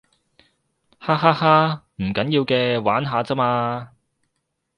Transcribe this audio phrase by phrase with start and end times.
[0.99, 3.91] 哈哈哈，唔緊要嘅，玩下咋嘛